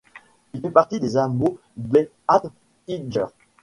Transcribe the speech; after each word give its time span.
Il 0.55 0.61
fait 0.61 0.71
partie 0.71 0.99
des 0.99 1.15
hameaux 1.15 1.59
des 1.77 2.09
At 2.27 2.41
Idjeur. 2.87 3.31